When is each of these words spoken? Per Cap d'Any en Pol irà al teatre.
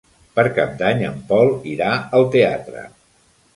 Per 0.37 0.45
Cap 0.55 0.73
d'Any 0.79 1.03
en 1.09 1.19
Pol 1.33 1.53
irà 1.75 1.93
al 2.21 2.27
teatre. 2.39 2.89